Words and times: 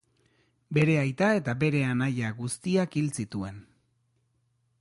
Bere 0.77 0.95
aita 1.01 1.27
eta 1.41 1.55
bere 1.65 1.83
anaia 1.89 2.33
guztiak 2.41 3.01
hil 3.03 3.15
zituen. 3.21 3.61